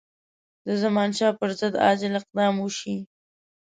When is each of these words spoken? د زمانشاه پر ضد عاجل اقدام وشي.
د 0.65 0.67
زمانشاه 0.83 1.37
پر 1.39 1.49
ضد 1.59 1.73
عاجل 1.83 2.13
اقدام 2.21 2.53
وشي. 2.59 2.97